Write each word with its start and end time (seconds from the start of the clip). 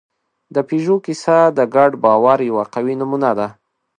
د 0.53 0.57
پيژو 0.67 0.95
کیسه 1.05 1.37
د 1.57 1.59
ګډ 1.75 1.91
باور 2.03 2.39
یوه 2.49 2.63
قوي 2.73 2.95
نمونه 3.01 3.29
ده. 3.39 3.47